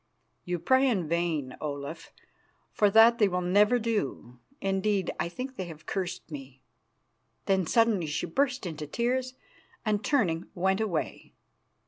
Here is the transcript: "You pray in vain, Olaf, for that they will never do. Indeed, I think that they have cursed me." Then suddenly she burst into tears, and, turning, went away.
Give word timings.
"You 0.45 0.57
pray 0.57 0.87
in 0.89 1.07
vain, 1.07 1.55
Olaf, 1.61 2.11
for 2.71 2.89
that 2.89 3.19
they 3.19 3.27
will 3.27 3.41
never 3.43 3.77
do. 3.77 4.39
Indeed, 4.59 5.11
I 5.19 5.29
think 5.29 5.51
that 5.51 5.57
they 5.57 5.65
have 5.65 5.85
cursed 5.85 6.31
me." 6.31 6.63
Then 7.45 7.67
suddenly 7.67 8.07
she 8.07 8.25
burst 8.25 8.65
into 8.65 8.87
tears, 8.87 9.35
and, 9.85 10.03
turning, 10.03 10.47
went 10.55 10.81
away. 10.81 11.35